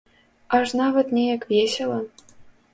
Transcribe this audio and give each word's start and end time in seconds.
Аж 0.59 0.73
нават 0.81 1.13
неяк 1.19 1.47
весела. 1.53 2.03